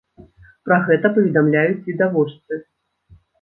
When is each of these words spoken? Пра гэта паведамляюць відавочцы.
Пра 0.69 0.79
гэта 0.87 1.11
паведамляюць 1.17 1.85
відавочцы. 1.91 2.59